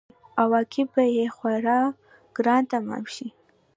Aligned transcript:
عواقب 0.43 0.87
به 0.93 1.03
یې 1.17 1.25
خورا 1.35 1.79
ګران 2.35 2.63
تمام 2.73 3.03
شي. 3.13 3.27